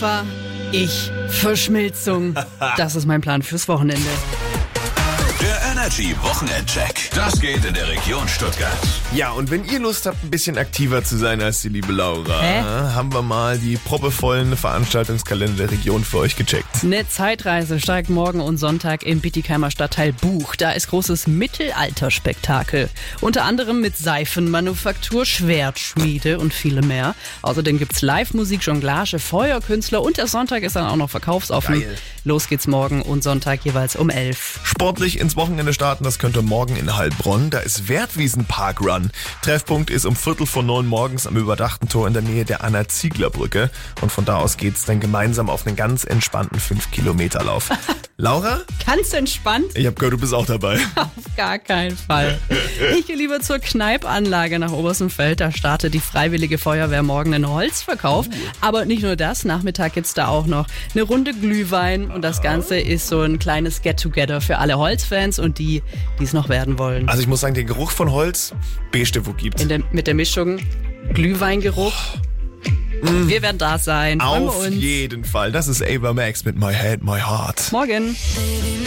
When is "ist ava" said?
75.68-76.12